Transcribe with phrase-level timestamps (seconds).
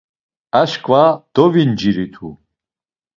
[0.61, 1.03] Aşǩva
[1.33, 2.29] dovinciritu.